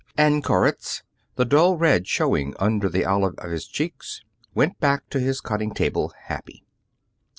And 0.17 0.43
Koritz, 0.43 1.03
the 1.35 1.45
dull 1.45 1.77
red 1.77 2.07
showing 2.07 2.55
under 2.57 2.89
the 2.89 3.05
olive 3.05 3.35
of 3.37 3.51
his 3.51 3.67
cheeks, 3.67 4.23
went 4.55 4.79
back 4.79 5.07
to 5.11 5.19
his 5.19 5.41
cutting 5.41 5.75
table 5.75 6.11
happy. 6.23 6.65